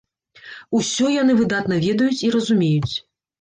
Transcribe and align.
Усё 0.79 1.09
яны 1.15 1.35
выдатна 1.41 1.77
ведаюць 1.85 2.19
і 2.29 2.33
разумеюць. 2.39 2.95